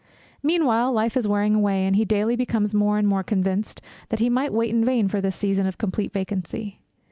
[0.41, 4.31] Meanwhile life is wearing away, and he daily becomes more and more convinced, that he
[4.31, 6.79] might wait in vain for this season of complete vacancy.